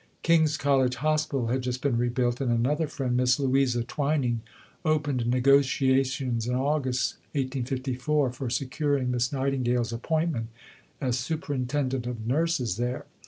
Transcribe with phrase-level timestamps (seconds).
[0.23, 4.41] King's College Hospital had just been rebuilt, and another friend, Miss Louisa Twining,
[4.83, 10.47] opened negotiations in August 1854 for securing Miss Nightingale's appointment
[10.99, 13.05] as Superintendent of Nurses there.